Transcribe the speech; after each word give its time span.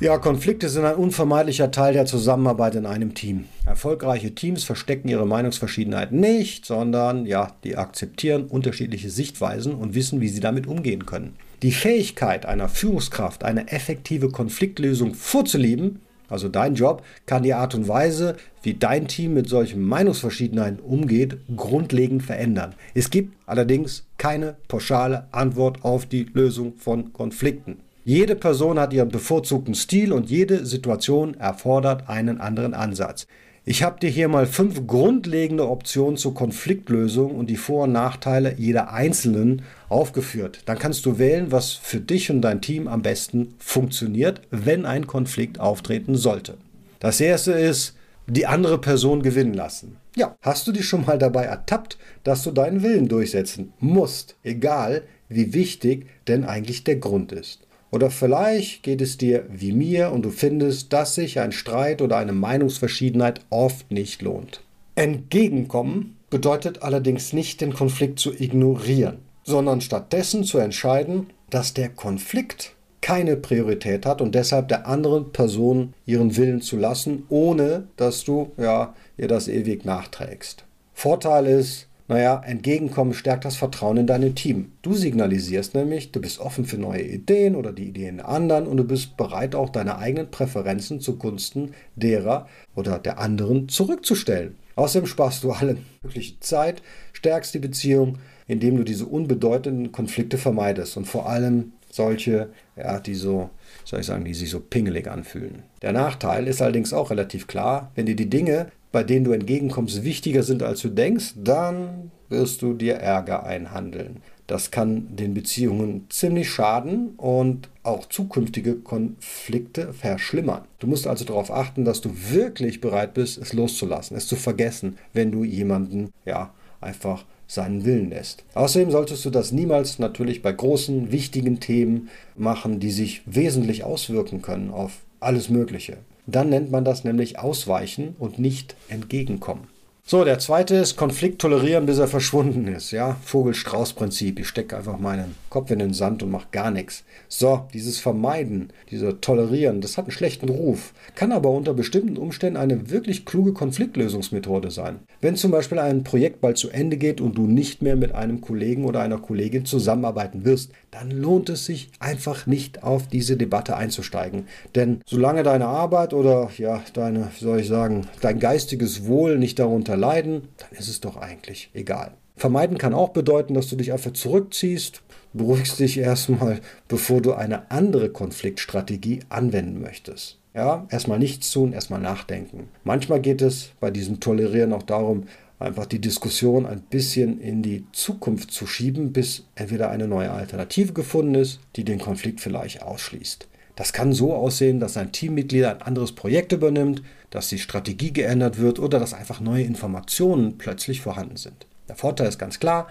Ja, 0.00 0.16
Konflikte 0.16 0.70
sind 0.70 0.86
ein 0.86 0.94
unvermeidlicher 0.94 1.70
Teil 1.70 1.92
der 1.92 2.06
Zusammenarbeit 2.06 2.74
in 2.74 2.86
einem 2.86 3.12
Team. 3.12 3.44
Erfolgreiche 3.66 4.34
Teams 4.34 4.64
verstecken 4.64 5.08
ihre 5.08 5.26
Meinungsverschiedenheit 5.26 6.10
nicht, 6.10 6.64
sondern 6.64 7.26
ja, 7.26 7.52
die 7.64 7.76
akzeptieren 7.76 8.46
unterschiedliche 8.46 9.10
Sichtweisen 9.10 9.74
und 9.74 9.94
wissen, 9.94 10.22
wie 10.22 10.30
sie 10.30 10.40
damit 10.40 10.66
umgehen 10.66 11.04
können. 11.04 11.36
Die 11.60 11.72
Fähigkeit 11.72 12.46
einer 12.46 12.70
Führungskraft, 12.70 13.44
eine 13.44 13.70
effektive 13.70 14.30
Konfliktlösung 14.30 15.12
vorzuleben, 15.12 16.00
also 16.30 16.48
dein 16.48 16.76
Job, 16.76 17.02
kann 17.26 17.42
die 17.42 17.52
Art 17.52 17.74
und 17.74 17.86
Weise, 17.86 18.36
wie 18.62 18.72
dein 18.72 19.06
Team 19.06 19.34
mit 19.34 19.50
solchen 19.50 19.82
Meinungsverschiedenheiten 19.82 20.80
umgeht, 20.80 21.36
grundlegend 21.54 22.22
verändern. 22.22 22.74
Es 22.94 23.10
gibt 23.10 23.36
allerdings 23.44 24.06
keine 24.16 24.56
pauschale 24.66 25.26
Antwort 25.30 25.84
auf 25.84 26.06
die 26.06 26.24
Lösung 26.32 26.78
von 26.78 27.12
Konflikten. 27.12 27.80
Jede 28.04 28.34
Person 28.34 28.78
hat 28.78 28.94
ihren 28.94 29.10
bevorzugten 29.10 29.74
Stil 29.74 30.12
und 30.12 30.30
jede 30.30 30.64
Situation 30.64 31.34
erfordert 31.34 32.08
einen 32.08 32.40
anderen 32.40 32.72
Ansatz. 32.72 33.26
Ich 33.66 33.82
habe 33.82 34.00
dir 34.00 34.08
hier 34.08 34.28
mal 34.28 34.46
fünf 34.46 34.86
grundlegende 34.86 35.68
Optionen 35.68 36.16
zur 36.16 36.32
Konfliktlösung 36.32 37.34
und 37.34 37.50
die 37.50 37.58
Vor- 37.58 37.84
und 37.84 37.92
Nachteile 37.92 38.54
jeder 38.56 38.90
einzelnen 38.92 39.62
aufgeführt. 39.90 40.62
Dann 40.64 40.78
kannst 40.78 41.04
du 41.04 41.18
wählen, 41.18 41.52
was 41.52 41.72
für 41.72 42.00
dich 42.00 42.30
und 42.30 42.40
dein 42.40 42.62
Team 42.62 42.88
am 42.88 43.02
besten 43.02 43.54
funktioniert, 43.58 44.40
wenn 44.50 44.86
ein 44.86 45.06
Konflikt 45.06 45.60
auftreten 45.60 46.16
sollte. 46.16 46.56
Das 47.00 47.20
erste 47.20 47.52
ist, 47.52 47.96
die 48.26 48.46
andere 48.46 48.78
Person 48.78 49.22
gewinnen 49.22 49.54
lassen. 49.54 49.98
Ja, 50.16 50.36
hast 50.40 50.66
du 50.66 50.72
dich 50.72 50.86
schon 50.86 51.04
mal 51.04 51.18
dabei 51.18 51.44
ertappt, 51.44 51.98
dass 52.24 52.42
du 52.44 52.52
deinen 52.52 52.82
Willen 52.82 53.08
durchsetzen 53.08 53.74
musst, 53.78 54.36
egal 54.42 55.02
wie 55.28 55.52
wichtig 55.52 56.06
denn 56.28 56.44
eigentlich 56.44 56.82
der 56.84 56.96
Grund 56.96 57.32
ist? 57.32 57.66
Oder 57.90 58.10
vielleicht 58.10 58.82
geht 58.82 59.00
es 59.00 59.18
dir 59.18 59.44
wie 59.50 59.72
mir 59.72 60.12
und 60.12 60.22
du 60.22 60.30
findest, 60.30 60.92
dass 60.92 61.14
sich 61.14 61.40
ein 61.40 61.52
Streit 61.52 62.02
oder 62.02 62.16
eine 62.16 62.32
Meinungsverschiedenheit 62.32 63.40
oft 63.50 63.90
nicht 63.90 64.22
lohnt. 64.22 64.62
Entgegenkommen 64.94 66.16
bedeutet 66.30 66.82
allerdings 66.82 67.32
nicht, 67.32 67.60
den 67.60 67.74
Konflikt 67.74 68.18
zu 68.20 68.32
ignorieren, 68.32 69.18
sondern 69.42 69.80
stattdessen 69.80 70.44
zu 70.44 70.58
entscheiden, 70.58 71.26
dass 71.50 71.74
der 71.74 71.88
Konflikt 71.88 72.74
keine 73.00 73.36
Priorität 73.36 74.06
hat 74.06 74.20
und 74.20 74.34
deshalb 74.34 74.68
der 74.68 74.86
anderen 74.86 75.32
Person 75.32 75.94
ihren 76.06 76.36
Willen 76.36 76.60
zu 76.60 76.76
lassen, 76.76 77.24
ohne 77.28 77.88
dass 77.96 78.24
du 78.24 78.52
ja, 78.56 78.94
ihr 79.16 79.26
das 79.26 79.48
ewig 79.48 79.84
nachträgst. 79.84 80.64
Vorteil 80.92 81.46
ist, 81.46 81.88
naja, 82.10 82.42
Entgegenkommen 82.44 83.14
stärkt 83.14 83.44
das 83.44 83.54
Vertrauen 83.54 83.98
in 83.98 84.08
dein 84.08 84.34
Team. 84.34 84.72
Du 84.82 84.94
signalisierst 84.94 85.76
nämlich, 85.76 86.10
du 86.10 86.20
bist 86.20 86.40
offen 86.40 86.64
für 86.64 86.76
neue 86.76 87.02
Ideen 87.02 87.54
oder 87.54 87.72
die 87.72 87.86
Ideen 87.86 88.16
der 88.16 88.28
anderen 88.28 88.66
und 88.66 88.78
du 88.78 88.82
bist 88.82 89.16
bereit, 89.16 89.54
auch 89.54 89.68
deine 89.68 89.96
eigenen 89.96 90.28
Präferenzen 90.28 91.00
zugunsten 91.00 91.72
derer 91.94 92.48
oder 92.74 92.98
der 92.98 93.20
anderen 93.20 93.68
zurückzustellen. 93.68 94.56
Außerdem 94.74 95.06
sparst 95.06 95.44
du 95.44 95.52
alle 95.52 95.76
mögliche 96.02 96.40
Zeit, 96.40 96.82
stärkst 97.12 97.54
die 97.54 97.60
Beziehung, 97.60 98.18
indem 98.48 98.76
du 98.76 98.82
diese 98.82 99.06
unbedeutenden 99.06 99.92
Konflikte 99.92 100.36
vermeidest 100.36 100.96
und 100.96 101.04
vor 101.04 101.28
allem 101.28 101.74
solche, 101.90 102.50
ja, 102.76 103.00
die 103.00 103.14
so, 103.14 103.50
soll 103.84 104.00
ich 104.00 104.06
sagen, 104.06 104.24
die 104.24 104.34
sich 104.34 104.50
so 104.50 104.60
pingelig 104.60 105.08
anfühlen. 105.08 105.64
Der 105.82 105.92
Nachteil 105.92 106.46
ist 106.46 106.62
allerdings 106.62 106.92
auch 106.92 107.10
relativ 107.10 107.46
klar, 107.46 107.90
wenn 107.94 108.06
dir 108.06 108.16
die 108.16 108.30
Dinge, 108.30 108.68
bei 108.92 109.02
denen 109.04 109.24
du 109.24 109.32
entgegenkommst, 109.32 110.04
wichtiger 110.04 110.42
sind, 110.42 110.62
als 110.62 110.80
du 110.80 110.88
denkst, 110.88 111.34
dann 111.36 112.10
wirst 112.28 112.62
du 112.62 112.74
dir 112.74 112.94
Ärger 112.94 113.44
einhandeln. 113.44 114.22
Das 114.46 114.72
kann 114.72 115.14
den 115.14 115.32
Beziehungen 115.32 116.06
ziemlich 116.08 116.50
schaden 116.50 117.10
und 117.16 117.68
auch 117.84 118.06
zukünftige 118.06 118.74
Konflikte 118.74 119.92
verschlimmern. 119.92 120.62
Du 120.80 120.88
musst 120.88 121.06
also 121.06 121.24
darauf 121.24 121.52
achten, 121.52 121.84
dass 121.84 122.00
du 122.00 122.10
wirklich 122.12 122.80
bereit 122.80 123.14
bist, 123.14 123.38
es 123.38 123.52
loszulassen, 123.52 124.16
es 124.16 124.26
zu 124.26 124.34
vergessen, 124.34 124.98
wenn 125.12 125.30
du 125.30 125.44
jemanden 125.44 126.10
ja 126.24 126.52
einfach 126.80 127.24
seinen 127.50 127.84
Willen 127.84 128.10
lässt. 128.10 128.44
Außerdem 128.54 128.92
solltest 128.92 129.24
du 129.24 129.30
das 129.30 129.50
niemals 129.50 129.98
natürlich 129.98 130.40
bei 130.40 130.52
großen, 130.52 131.10
wichtigen 131.10 131.58
Themen 131.58 132.08
machen, 132.36 132.78
die 132.78 132.92
sich 132.92 133.22
wesentlich 133.26 133.82
auswirken 133.82 134.40
können 134.40 134.70
auf 134.70 135.00
alles 135.18 135.48
Mögliche. 135.48 135.96
Dann 136.26 136.50
nennt 136.50 136.70
man 136.70 136.84
das 136.84 137.02
nämlich 137.02 137.40
Ausweichen 137.40 138.14
und 138.20 138.38
nicht 138.38 138.76
Entgegenkommen. 138.88 139.66
So, 140.10 140.24
der 140.24 140.40
zweite 140.40 140.74
ist 140.74 140.96
Konflikt 140.96 141.40
tolerieren, 141.40 141.86
bis 141.86 141.98
er 141.98 142.08
verschwunden 142.08 142.66
ist. 142.66 142.90
Ja, 142.90 143.16
Vogel-Strauß-Prinzip. 143.22 144.40
Ich 144.40 144.48
stecke 144.48 144.76
einfach 144.76 144.98
meinen 144.98 145.36
Kopf 145.50 145.70
in 145.70 145.78
den 145.78 145.94
Sand 145.94 146.24
und 146.24 146.32
mache 146.32 146.48
gar 146.50 146.72
nichts. 146.72 147.04
So, 147.28 147.68
dieses 147.72 148.00
Vermeiden, 148.00 148.72
dieser 148.90 149.20
Tolerieren, 149.20 149.80
das 149.80 149.96
hat 149.96 150.06
einen 150.06 150.10
schlechten 150.10 150.48
Ruf, 150.48 150.94
kann 151.14 151.30
aber 151.30 151.50
unter 151.50 151.74
bestimmten 151.74 152.16
Umständen 152.16 152.56
eine 152.56 152.90
wirklich 152.90 153.24
kluge 153.24 153.52
Konfliktlösungsmethode 153.52 154.72
sein. 154.72 154.98
Wenn 155.20 155.36
zum 155.36 155.52
Beispiel 155.52 155.78
ein 155.78 156.02
Projekt 156.02 156.40
bald 156.40 156.58
zu 156.58 156.70
Ende 156.70 156.96
geht 156.96 157.20
und 157.20 157.38
du 157.38 157.46
nicht 157.46 157.80
mehr 157.80 157.94
mit 157.94 158.12
einem 158.12 158.40
Kollegen 158.40 158.86
oder 158.86 159.02
einer 159.02 159.18
Kollegin 159.18 159.64
zusammenarbeiten 159.64 160.44
wirst, 160.44 160.72
dann 160.90 161.12
lohnt 161.12 161.50
es 161.50 161.66
sich 161.66 161.88
einfach 162.00 162.48
nicht 162.48 162.82
auf 162.82 163.06
diese 163.06 163.36
Debatte 163.36 163.76
einzusteigen. 163.76 164.48
Denn 164.74 165.02
solange 165.06 165.44
deine 165.44 165.66
Arbeit 165.66 166.14
oder 166.14 166.50
ja, 166.58 166.82
deine, 166.94 167.28
wie 167.38 167.44
soll 167.44 167.60
ich 167.60 167.68
sagen, 167.68 168.08
dein 168.22 168.40
geistiges 168.40 169.06
Wohl 169.06 169.38
nicht 169.38 169.60
darunter 169.60 169.99
leiden, 170.00 170.48
dann 170.56 170.78
ist 170.78 170.88
es 170.88 171.00
doch 171.00 171.16
eigentlich 171.16 171.70
egal. 171.74 172.14
Vermeiden 172.36 172.78
kann 172.78 172.94
auch 172.94 173.10
bedeuten, 173.10 173.52
dass 173.52 173.68
du 173.68 173.76
dich 173.76 173.92
einfach 173.92 174.12
zurückziehst, 174.12 175.02
beruhigst 175.34 175.78
dich 175.78 175.98
erstmal, 175.98 176.60
bevor 176.88 177.20
du 177.20 177.34
eine 177.34 177.70
andere 177.70 178.08
Konfliktstrategie 178.08 179.20
anwenden 179.28 179.80
möchtest. 179.80 180.38
Ja, 180.54 180.86
erstmal 180.90 181.18
nichts 181.18 181.50
tun, 181.52 181.72
erstmal 181.72 182.00
nachdenken. 182.00 182.68
Manchmal 182.82 183.20
geht 183.20 183.42
es 183.42 183.70
bei 183.78 183.90
diesem 183.90 184.20
Tolerieren 184.20 184.72
auch 184.72 184.82
darum, 184.82 185.24
einfach 185.60 185.86
die 185.86 186.00
Diskussion 186.00 186.66
ein 186.66 186.80
bisschen 186.80 187.40
in 187.40 187.62
die 187.62 187.84
Zukunft 187.92 188.50
zu 188.50 188.66
schieben, 188.66 189.12
bis 189.12 189.44
entweder 189.54 189.90
eine 189.90 190.08
neue 190.08 190.32
Alternative 190.32 190.92
gefunden 190.92 191.34
ist, 191.34 191.60
die 191.76 191.84
den 191.84 192.00
Konflikt 192.00 192.40
vielleicht 192.40 192.82
ausschließt. 192.82 193.46
Das 193.80 193.94
kann 193.94 194.12
so 194.12 194.34
aussehen, 194.34 194.78
dass 194.78 194.98
ein 194.98 195.10
Teammitglied 195.10 195.64
ein 195.64 195.80
anderes 195.80 196.12
Projekt 196.12 196.52
übernimmt, 196.52 197.02
dass 197.30 197.48
die 197.48 197.58
Strategie 197.58 198.12
geändert 198.12 198.58
wird 198.58 198.78
oder 198.78 199.00
dass 199.00 199.14
einfach 199.14 199.40
neue 199.40 199.62
Informationen 199.62 200.58
plötzlich 200.58 201.00
vorhanden 201.00 201.38
sind. 201.38 201.66
Der 201.88 201.96
Vorteil 201.96 202.28
ist 202.28 202.38
ganz 202.38 202.60
klar, 202.60 202.88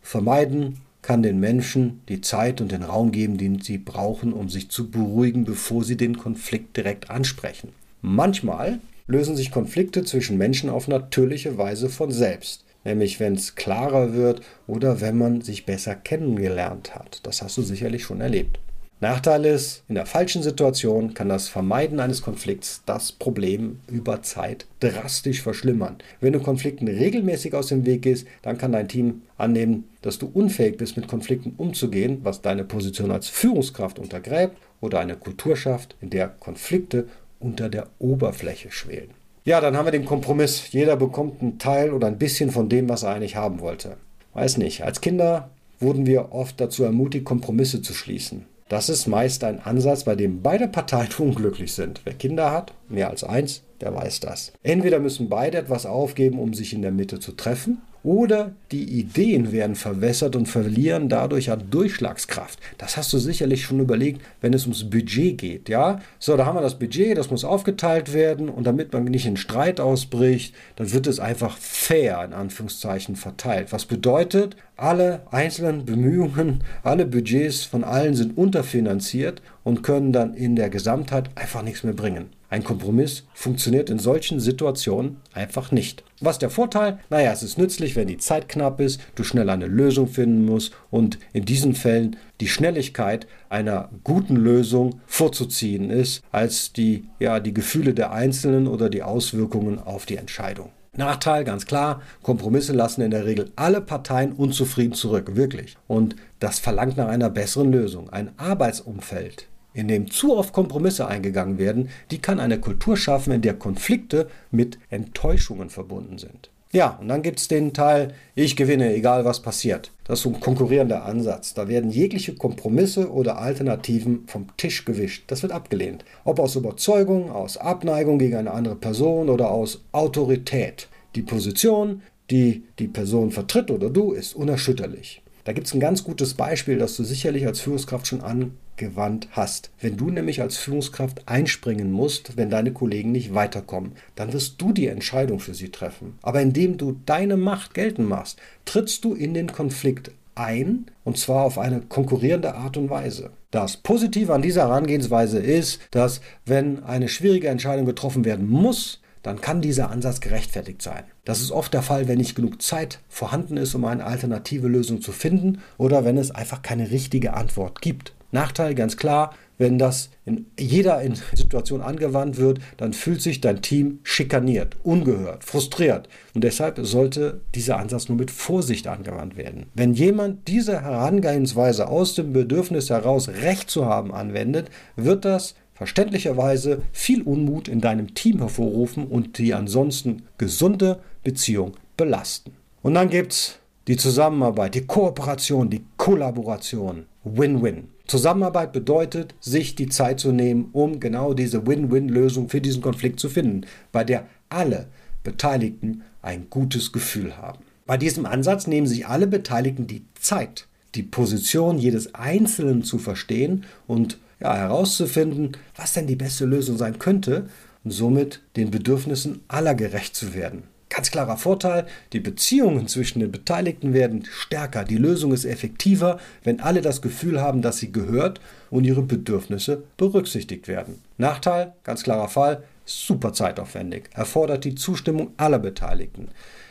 vermeiden 0.00 0.78
kann 1.02 1.22
den 1.22 1.40
Menschen 1.40 2.00
die 2.08 2.22
Zeit 2.22 2.62
und 2.62 2.72
den 2.72 2.84
Raum 2.84 3.12
geben, 3.12 3.36
den 3.36 3.60
sie 3.60 3.76
brauchen, 3.76 4.32
um 4.32 4.48
sich 4.48 4.70
zu 4.70 4.90
beruhigen, 4.90 5.44
bevor 5.44 5.84
sie 5.84 5.98
den 5.98 6.16
Konflikt 6.16 6.74
direkt 6.74 7.10
ansprechen. 7.10 7.74
Manchmal 8.00 8.78
lösen 9.08 9.36
sich 9.36 9.50
Konflikte 9.50 10.04
zwischen 10.04 10.38
Menschen 10.38 10.70
auf 10.70 10.88
natürliche 10.88 11.58
Weise 11.58 11.90
von 11.90 12.12
selbst, 12.12 12.64
nämlich 12.86 13.20
wenn 13.20 13.34
es 13.34 13.56
klarer 13.56 14.14
wird 14.14 14.40
oder 14.66 15.02
wenn 15.02 15.18
man 15.18 15.42
sich 15.42 15.66
besser 15.66 15.94
kennengelernt 15.94 16.94
hat. 16.94 17.20
Das 17.24 17.42
hast 17.42 17.58
du 17.58 17.62
sicherlich 17.62 18.04
schon 18.04 18.22
erlebt. 18.22 18.58
Nachteil 19.02 19.46
ist, 19.46 19.82
in 19.88 19.94
der 19.94 20.04
falschen 20.04 20.42
Situation 20.42 21.14
kann 21.14 21.30
das 21.30 21.48
Vermeiden 21.48 22.00
eines 22.00 22.20
Konflikts 22.20 22.82
das 22.84 23.12
Problem 23.12 23.80
über 23.86 24.20
Zeit 24.20 24.66
drastisch 24.80 25.40
verschlimmern. 25.40 25.96
Wenn 26.20 26.34
du 26.34 26.40
Konflikten 26.40 26.86
regelmäßig 26.86 27.54
aus 27.54 27.68
dem 27.68 27.86
Weg 27.86 28.02
gehst, 28.02 28.26
dann 28.42 28.58
kann 28.58 28.72
dein 28.72 28.88
Team 28.88 29.22
annehmen, 29.38 29.88
dass 30.02 30.18
du 30.18 30.30
unfähig 30.32 30.76
bist, 30.76 30.98
mit 30.98 31.08
Konflikten 31.08 31.54
umzugehen, 31.56 32.20
was 32.24 32.42
deine 32.42 32.62
Position 32.62 33.10
als 33.10 33.30
Führungskraft 33.30 33.98
untergräbt 33.98 34.58
oder 34.82 35.00
eine 35.00 35.16
Kultur 35.16 35.56
schafft, 35.56 35.96
in 36.02 36.10
der 36.10 36.28
Konflikte 36.28 37.08
unter 37.38 37.70
der 37.70 37.86
Oberfläche 38.00 38.70
schwelen. 38.70 39.10
Ja, 39.46 39.62
dann 39.62 39.78
haben 39.78 39.86
wir 39.86 39.92
den 39.92 40.04
Kompromiss. 40.04 40.70
Jeder 40.72 40.96
bekommt 40.96 41.40
einen 41.40 41.58
Teil 41.58 41.94
oder 41.94 42.06
ein 42.06 42.18
bisschen 42.18 42.50
von 42.50 42.68
dem, 42.68 42.90
was 42.90 43.02
er 43.02 43.14
eigentlich 43.14 43.36
haben 43.36 43.60
wollte. 43.60 43.96
Weiß 44.34 44.58
nicht, 44.58 44.84
als 44.84 45.00
Kinder 45.00 45.48
wurden 45.78 46.04
wir 46.04 46.32
oft 46.32 46.60
dazu 46.60 46.84
ermutigt, 46.84 47.24
Kompromisse 47.24 47.80
zu 47.80 47.94
schließen. 47.94 48.44
Das 48.70 48.88
ist 48.88 49.08
meist 49.08 49.42
ein 49.42 49.60
Ansatz, 49.60 50.04
bei 50.04 50.14
dem 50.14 50.42
beide 50.42 50.68
Parteien 50.68 51.08
unglücklich 51.18 51.72
sind. 51.72 52.02
Wer 52.04 52.14
Kinder 52.14 52.52
hat, 52.52 52.72
mehr 52.88 53.10
als 53.10 53.24
eins, 53.24 53.64
der 53.80 53.92
weiß 53.92 54.20
das. 54.20 54.52
Entweder 54.62 55.00
müssen 55.00 55.28
beide 55.28 55.58
etwas 55.58 55.86
aufgeben, 55.86 56.38
um 56.38 56.54
sich 56.54 56.72
in 56.72 56.80
der 56.80 56.92
Mitte 56.92 57.18
zu 57.18 57.32
treffen, 57.32 57.82
oder 58.02 58.52
die 58.72 58.84
Ideen 58.84 59.52
werden 59.52 59.76
verwässert 59.76 60.36
und 60.36 60.46
verlieren 60.46 61.08
dadurch 61.08 61.50
an 61.50 61.70
Durchschlagskraft. 61.70 62.58
Das 62.78 62.96
hast 62.96 63.12
du 63.12 63.18
sicherlich 63.18 63.64
schon 63.64 63.80
überlegt, 63.80 64.22
wenn 64.40 64.54
es 64.54 64.64
ums 64.64 64.88
Budget 64.88 65.38
geht, 65.38 65.68
ja? 65.68 66.00
So, 66.18 66.36
da 66.36 66.46
haben 66.46 66.56
wir 66.56 66.62
das 66.62 66.78
Budget, 66.78 67.18
das 67.18 67.30
muss 67.30 67.44
aufgeteilt 67.44 68.12
werden 68.12 68.48
und 68.48 68.66
damit 68.66 68.92
man 68.92 69.04
nicht 69.04 69.26
in 69.26 69.36
Streit 69.36 69.80
ausbricht, 69.80 70.54
dann 70.76 70.92
wird 70.92 71.06
es 71.06 71.20
einfach 71.20 71.56
fair 71.58 72.24
in 72.24 72.32
Anführungszeichen 72.32 73.16
verteilt. 73.16 73.72
Was 73.72 73.84
bedeutet, 73.84 74.56
alle 74.76 75.22
einzelnen 75.30 75.84
Bemühungen, 75.84 76.64
alle 76.82 77.04
Budgets 77.04 77.64
von 77.64 77.84
allen 77.84 78.14
sind 78.14 78.38
unterfinanziert 78.38 79.42
und 79.62 79.82
können 79.82 80.12
dann 80.12 80.34
in 80.34 80.56
der 80.56 80.70
Gesamtheit 80.70 81.30
einfach 81.34 81.62
nichts 81.62 81.84
mehr 81.84 81.92
bringen. 81.92 82.30
Ein 82.50 82.64
Kompromiss 82.64 83.24
funktioniert 83.32 83.90
in 83.90 84.00
solchen 84.00 84.40
Situationen 84.40 85.18
einfach 85.32 85.70
nicht. 85.70 86.02
Was 86.20 86.34
ist 86.34 86.42
der 86.42 86.50
Vorteil? 86.50 86.98
Naja, 87.08 87.30
es 87.30 87.44
ist 87.44 87.58
nützlich, 87.58 87.94
wenn 87.94 88.08
die 88.08 88.18
Zeit 88.18 88.48
knapp 88.48 88.80
ist, 88.80 89.00
du 89.14 89.22
schnell 89.22 89.48
eine 89.48 89.68
Lösung 89.68 90.08
finden 90.08 90.44
musst 90.44 90.74
und 90.90 91.20
in 91.32 91.44
diesen 91.44 91.76
Fällen 91.76 92.16
die 92.40 92.48
Schnelligkeit 92.48 93.28
einer 93.48 93.88
guten 94.02 94.34
Lösung 94.34 95.00
vorzuziehen 95.06 95.90
ist, 95.90 96.24
als 96.32 96.72
die, 96.72 97.04
ja, 97.20 97.38
die 97.38 97.54
Gefühle 97.54 97.94
der 97.94 98.10
Einzelnen 98.10 98.66
oder 98.66 98.90
die 98.90 99.04
Auswirkungen 99.04 99.78
auf 99.78 100.04
die 100.04 100.16
Entscheidung. 100.16 100.70
Nachteil, 100.96 101.44
ganz 101.44 101.66
klar, 101.66 102.02
Kompromisse 102.20 102.72
lassen 102.72 103.02
in 103.02 103.12
der 103.12 103.26
Regel 103.26 103.52
alle 103.54 103.80
Parteien 103.80 104.32
unzufrieden 104.32 104.94
zurück, 104.94 105.36
wirklich. 105.36 105.76
Und 105.86 106.16
das 106.40 106.58
verlangt 106.58 106.96
nach 106.96 107.06
einer 107.06 107.30
besseren 107.30 107.70
Lösung. 107.70 108.10
Ein 108.10 108.32
Arbeitsumfeld, 108.38 109.46
in 109.72 109.88
dem 109.88 110.10
zu 110.10 110.36
oft 110.36 110.52
Kompromisse 110.52 111.06
eingegangen 111.06 111.58
werden, 111.58 111.88
die 112.10 112.18
kann 112.18 112.40
eine 112.40 112.60
Kultur 112.60 112.96
schaffen, 112.96 113.32
in 113.32 113.42
der 113.42 113.54
Konflikte 113.54 114.28
mit 114.50 114.78
Enttäuschungen 114.90 115.70
verbunden 115.70 116.18
sind. 116.18 116.50
Ja, 116.72 116.98
und 117.00 117.08
dann 117.08 117.22
gibt 117.22 117.40
es 117.40 117.48
den 117.48 117.72
Teil, 117.72 118.14
ich 118.36 118.54
gewinne, 118.54 118.94
egal 118.94 119.24
was 119.24 119.42
passiert. 119.42 119.90
Das 120.04 120.20
ist 120.20 120.22
so 120.22 120.28
ein 120.28 120.38
konkurrierender 120.38 121.04
Ansatz. 121.04 121.52
Da 121.52 121.66
werden 121.66 121.90
jegliche 121.90 122.36
Kompromisse 122.36 123.10
oder 123.10 123.38
Alternativen 123.38 124.22
vom 124.28 124.46
Tisch 124.56 124.84
gewischt. 124.84 125.24
Das 125.26 125.42
wird 125.42 125.50
abgelehnt. 125.50 126.04
Ob 126.22 126.38
aus 126.38 126.54
Überzeugung, 126.54 127.32
aus 127.32 127.56
Abneigung 127.56 128.20
gegen 128.20 128.36
eine 128.36 128.52
andere 128.52 128.76
Person 128.76 129.28
oder 129.30 129.50
aus 129.50 129.82
Autorität. 129.90 130.88
Die 131.16 131.22
Position, 131.22 132.02
die 132.30 132.62
die 132.78 132.86
Person 132.86 133.32
vertritt 133.32 133.72
oder 133.72 133.90
du, 133.90 134.12
ist 134.12 134.36
unerschütterlich. 134.36 135.22
Da 135.50 135.54
gibt 135.54 135.66
es 135.66 135.74
ein 135.74 135.80
ganz 135.80 136.04
gutes 136.04 136.34
Beispiel, 136.34 136.78
das 136.78 136.96
du 136.96 137.02
sicherlich 137.02 137.44
als 137.44 137.58
Führungskraft 137.58 138.06
schon 138.06 138.20
angewandt 138.20 139.26
hast. 139.32 139.72
Wenn 139.80 139.96
du 139.96 140.08
nämlich 140.08 140.40
als 140.40 140.56
Führungskraft 140.58 141.26
einspringen 141.26 141.90
musst, 141.90 142.36
wenn 142.36 142.50
deine 142.50 142.72
Kollegen 142.72 143.10
nicht 143.10 143.34
weiterkommen, 143.34 143.96
dann 144.14 144.32
wirst 144.32 144.62
du 144.62 144.72
die 144.72 144.86
Entscheidung 144.86 145.40
für 145.40 145.54
sie 145.54 145.70
treffen. 145.70 146.16
Aber 146.22 146.40
indem 146.40 146.78
du 146.78 147.00
deine 147.04 147.36
Macht 147.36 147.74
geltend 147.74 148.08
machst, 148.08 148.38
trittst 148.64 149.02
du 149.02 149.12
in 149.12 149.34
den 149.34 149.50
Konflikt 149.50 150.12
ein, 150.36 150.86
und 151.02 151.18
zwar 151.18 151.42
auf 151.46 151.58
eine 151.58 151.80
konkurrierende 151.80 152.54
Art 152.54 152.76
und 152.76 152.88
Weise. 152.88 153.30
Das 153.50 153.76
Positive 153.76 154.32
an 154.32 154.42
dieser 154.42 154.68
Herangehensweise 154.68 155.40
ist, 155.40 155.80
dass 155.90 156.20
wenn 156.46 156.84
eine 156.84 157.08
schwierige 157.08 157.48
Entscheidung 157.48 157.86
getroffen 157.86 158.24
werden 158.24 158.48
muss, 158.48 159.00
dann 159.22 159.40
kann 159.40 159.60
dieser 159.60 159.90
Ansatz 159.90 160.20
gerechtfertigt 160.20 160.82
sein. 160.82 161.04
Das 161.24 161.40
ist 161.40 161.52
oft 161.52 161.74
der 161.74 161.82
Fall, 161.82 162.08
wenn 162.08 162.18
nicht 162.18 162.34
genug 162.34 162.62
Zeit 162.62 163.00
vorhanden 163.08 163.56
ist, 163.56 163.74
um 163.74 163.84
eine 163.84 164.04
alternative 164.04 164.68
Lösung 164.68 165.02
zu 165.02 165.12
finden 165.12 165.60
oder 165.78 166.04
wenn 166.04 166.16
es 166.16 166.30
einfach 166.30 166.62
keine 166.62 166.90
richtige 166.90 167.34
Antwort 167.34 167.82
gibt. 167.82 168.14
Nachteil 168.32 168.74
ganz 168.74 168.96
klar, 168.96 169.34
wenn 169.58 169.78
das 169.78 170.08
in 170.24 170.46
jeder 170.58 171.02
Situation 171.34 171.82
angewandt 171.82 172.38
wird, 172.38 172.60
dann 172.78 172.94
fühlt 172.94 173.20
sich 173.20 173.40
dein 173.40 173.60
Team 173.60 173.98
schikaniert, 174.04 174.76
ungehört, 174.82 175.44
frustriert. 175.44 176.08
Und 176.34 176.44
deshalb 176.44 176.78
sollte 176.82 177.42
dieser 177.54 177.78
Ansatz 177.78 178.08
nur 178.08 178.16
mit 178.16 178.30
Vorsicht 178.30 178.86
angewandt 178.86 179.36
werden. 179.36 179.66
Wenn 179.74 179.92
jemand 179.92 180.48
diese 180.48 180.80
Herangehensweise 180.80 181.88
aus 181.88 182.14
dem 182.14 182.32
Bedürfnis 182.32 182.88
heraus 182.88 183.28
Recht 183.28 183.68
zu 183.68 183.84
haben 183.84 184.14
anwendet, 184.14 184.70
wird 184.96 185.26
das 185.26 185.54
verständlicherweise 185.80 186.82
viel 186.92 187.22
Unmut 187.22 187.66
in 187.66 187.80
deinem 187.80 188.12
Team 188.12 188.40
hervorrufen 188.40 189.06
und 189.06 189.38
die 189.38 189.54
ansonsten 189.54 190.24
gesunde 190.36 191.00
Beziehung 191.24 191.72
belasten. 191.96 192.52
Und 192.82 192.92
dann 192.92 193.08
gibt 193.08 193.32
es 193.32 193.58
die 193.88 193.96
Zusammenarbeit, 193.96 194.74
die 194.74 194.84
Kooperation, 194.84 195.70
die 195.70 195.82
Kollaboration. 195.96 197.06
Win-Win. 197.24 197.88
Zusammenarbeit 198.06 198.74
bedeutet, 198.74 199.34
sich 199.40 199.74
die 199.74 199.88
Zeit 199.88 200.20
zu 200.20 200.32
nehmen, 200.32 200.68
um 200.72 201.00
genau 201.00 201.32
diese 201.32 201.66
Win-Win-Lösung 201.66 202.50
für 202.50 202.60
diesen 202.60 202.82
Konflikt 202.82 203.18
zu 203.18 203.30
finden, 203.30 203.62
bei 203.90 204.04
der 204.04 204.26
alle 204.50 204.88
Beteiligten 205.24 206.02
ein 206.20 206.48
gutes 206.50 206.92
Gefühl 206.92 207.38
haben. 207.38 207.64
Bei 207.86 207.96
diesem 207.96 208.26
Ansatz 208.26 208.66
nehmen 208.66 208.86
sich 208.86 209.06
alle 209.06 209.26
Beteiligten 209.26 209.86
die 209.86 210.04
Zeit, 210.14 210.66
die 210.94 211.04
Position 211.04 211.78
jedes 211.78 212.14
Einzelnen 212.14 212.82
zu 212.82 212.98
verstehen 212.98 213.64
und 213.86 214.18
ja, 214.40 214.56
herauszufinden, 214.56 215.56
was 215.76 215.92
denn 215.92 216.06
die 216.06 216.16
beste 216.16 216.44
Lösung 216.44 216.76
sein 216.76 216.98
könnte 216.98 217.48
und 217.84 217.90
somit 217.90 218.40
den 218.56 218.70
Bedürfnissen 218.70 219.40
aller 219.48 219.74
gerecht 219.74 220.16
zu 220.16 220.34
werden. 220.34 220.64
Ganz 220.88 221.12
klarer 221.12 221.36
Vorteil, 221.36 221.86
die 222.12 222.18
Beziehungen 222.18 222.88
zwischen 222.88 223.20
den 223.20 223.30
Beteiligten 223.30 223.92
werden 223.92 224.24
stärker, 224.28 224.82
die 224.82 224.96
Lösung 224.96 225.32
ist 225.32 225.44
effektiver, 225.44 226.18
wenn 226.42 226.58
alle 226.58 226.82
das 226.82 227.00
Gefühl 227.00 227.40
haben, 227.40 227.62
dass 227.62 227.78
sie 227.78 227.92
gehört 227.92 228.40
und 228.70 228.84
ihre 228.84 229.02
Bedürfnisse 229.02 229.84
berücksichtigt 229.96 230.66
werden. 230.66 231.00
Nachteil, 231.16 231.74
ganz 231.84 232.02
klarer 232.02 232.28
Fall, 232.28 232.64
super 232.90 233.32
zeitaufwendig, 233.32 234.10
erfordert 234.14 234.64
die 234.64 234.74
Zustimmung 234.74 235.32
aller 235.36 235.58
Beteiligten. 235.58 236.28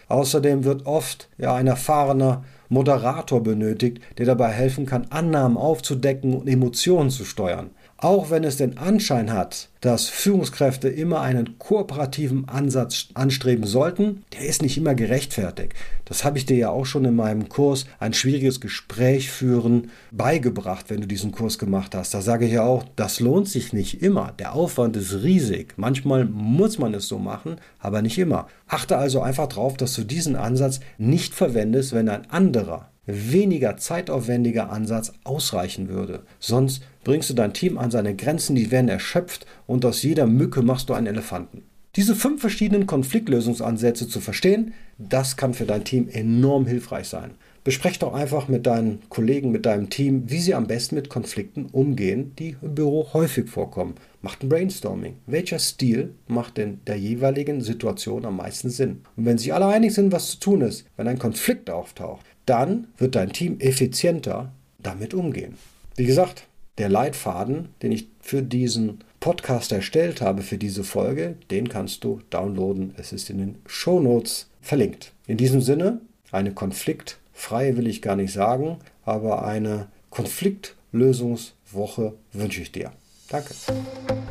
Außerdem 0.07 0.63
wird 0.63 0.86
oft 0.86 1.30
ja, 1.38 1.54
ein 1.56 1.68
erfahrener 1.68 2.44
Moderator 2.68 3.42
benötigt, 3.42 4.01
der 4.18 4.25
dabei 4.25 4.50
helfen 4.50 4.86
kann, 4.86 5.07
Annahmen 5.10 5.57
aufzudecken 5.57 6.36
und 6.36 6.48
Emotionen 6.48 7.10
zu 7.10 7.25
steuern. 7.25 7.69
Auch 8.01 8.30
wenn 8.30 8.46
es 8.46 8.56
den 8.56 8.78
Anschein 8.78 9.34
hat, 9.34 9.68
dass 9.81 10.07
Führungskräfte 10.07 10.88
immer 10.88 11.19
einen 11.19 11.60
kooperativen 11.60 12.48
Ansatz 12.48 13.10
anstreben 13.13 13.66
sollten, 13.66 14.24
der 14.31 14.46
ist 14.46 14.62
nicht 14.62 14.78
immer 14.78 14.96
gerechtfertigt. 14.96 15.74
Das 16.06 16.24
habe 16.24 16.38
ich 16.38 16.46
dir 16.46 16.56
ja 16.56 16.69
auch 16.69 16.86
schon 16.86 17.04
in 17.04 17.18
meinem 17.18 17.50
Kurs 17.50 17.88
ein 18.00 18.13
schwieriges 18.13 18.62
Gespräch 18.62 19.30
führen 19.30 19.92
beigebracht, 20.12 20.86
wenn 20.88 21.01
du 21.01 21.07
diesen 21.07 21.34
Kurs 21.34 21.60
gemacht 21.60 21.94
hast. 21.94 22.13
Da 22.13 22.22
sage 22.22 22.46
ich 22.46 22.54
ja 22.54 22.63
auch, 22.63 22.86
das 22.96 23.19
lohnt 23.19 23.50
sich 23.50 23.74
nicht 23.74 24.01
immer. 24.01 24.31
Der 24.40 24.54
Aufwand 24.54 24.96
ist 24.96 25.22
riesig. 25.22 25.74
Manchmal 25.75 26.24
muss 26.24 26.80
man 26.80 26.94
es 26.94 27.10
so 27.10 27.19
machen, 27.19 27.57
aber 27.80 28.01
nicht 28.01 28.18
immer. 28.18 28.48
Achte 28.66 28.98
also 28.98 29.22
einfach 29.22 29.48
darauf, 29.48 29.75
dass 29.75 29.94
du 29.96 30.06
diesen 30.06 30.38
Ansatz 30.38 30.80
nicht 30.98 31.34
verwendest, 31.34 31.92
wenn 31.92 32.07
ein 32.07 32.30
anderer 32.31 32.90
weniger 33.09 33.77
zeitaufwendiger 33.77 34.69
Ansatz 34.69 35.13
ausreichen 35.23 35.89
würde. 35.89 36.23
Sonst 36.39 36.83
bringst 37.03 37.29
du 37.29 37.33
dein 37.33 37.53
Team 37.53 37.77
an 37.77 37.91
seine 37.91 38.15
Grenzen, 38.15 38.56
die 38.56 38.71
werden 38.71 38.89
erschöpft 38.89 39.45
und 39.67 39.85
aus 39.85 40.03
jeder 40.03 40.27
Mücke 40.27 40.61
machst 40.61 40.89
du 40.89 40.94
einen 40.94 41.07
Elefanten. 41.07 41.63
Diese 41.95 42.15
fünf 42.15 42.39
verschiedenen 42.41 42.85
Konfliktlösungsansätze 42.85 44.07
zu 44.07 44.19
verstehen, 44.19 44.73
das 45.00 45.38
kann 45.38 45.56
für 45.56 45.65
dein 45.65 45.83
Team 45.83 46.07
enorm 46.07 46.67
hilfreich 46.67 47.07
sein. 47.07 47.31
Besprech 47.63 48.00
doch 48.00 48.13
einfach 48.13 48.47
mit 48.47 48.67
deinen 48.67 49.01
Kollegen, 49.09 49.51
mit 49.51 49.65
deinem 49.65 49.89
Team, 49.89 50.23
wie 50.27 50.39
sie 50.39 50.53
am 50.53 50.67
besten 50.67 50.95
mit 50.95 51.09
Konflikten 51.09 51.65
umgehen, 51.71 52.34
die 52.38 52.55
im 52.62 52.75
Büro 52.75 53.07
häufig 53.13 53.50
vorkommen. 53.50 53.95
Macht 54.22 54.43
ein 54.43 54.50
Brainstorming. 54.50 55.15
Welcher 55.25 55.60
Stil 55.60 56.13
macht 56.27 56.57
in 56.57 56.79
der 56.86 56.95
jeweiligen 56.95 57.62
Situation 57.62 58.25
am 58.25 58.38
meisten 58.38 58.69
Sinn? 58.69 59.01
Und 59.17 59.25
wenn 59.25 59.38
sich 59.38 59.53
alle 59.53 59.67
einig 59.67 59.93
sind, 59.93 60.12
was 60.12 60.31
zu 60.31 60.39
tun 60.39 60.62
ist, 60.62 60.86
wenn 60.95 61.07
ein 61.07 61.19
Konflikt 61.19 61.69
auftaucht, 61.69 62.25
dann 62.50 62.88
wird 62.98 63.15
dein 63.15 63.32
Team 63.32 63.60
effizienter 63.60 64.51
damit 64.79 65.13
umgehen. 65.13 65.58
Wie 65.96 66.06
gesagt, 66.06 66.48
der 66.77 66.89
Leitfaden, 66.89 67.70
den 67.82 67.91
ich 67.91 68.08
für 68.22 68.41
diesen 68.41 69.00
Podcast 69.20 69.72
erstellt 69.72 70.22
habe, 70.22 70.41
für 70.41 70.58
diese 70.58 70.84
Folge, 70.84 71.36
den 71.51 71.68
kannst 71.68 72.03
du 72.03 72.22
downloaden. 72.29 72.94
Es 72.98 73.12
ist 73.12 73.29
in 73.29 73.38
den 73.38 73.56
Show 73.68 74.00
Notes 74.00 74.48
verlinkt. 74.62 75.12
In 75.27 75.38
diesem 75.38 75.62
Sinne, 75.62 76.00
eine 76.32 76.53
konfliktfreie 76.53 77.77
will 77.77 77.88
ich 77.88 78.01
gar 78.01 78.15
nicht 78.15 78.34
sagen, 78.34 78.77
aber 79.03 79.46
eine 79.46 79.88
Konfliktlösungswoche 80.10 82.13
wünsche 82.32 82.62
ich 82.62 82.72
dir. 82.72 82.91
Danke. 83.29 83.53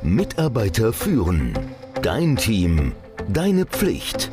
Mitarbeiter 0.03 0.93
führen. 0.93 1.57
Dein 2.03 2.37
Team. 2.37 2.93
Deine 3.29 3.67
Pflicht. 3.67 4.33